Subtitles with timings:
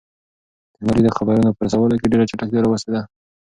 [0.71, 3.01] تکنالوژي د خبرونو په رسولو کې ډېر چټکتیا راوستې ده.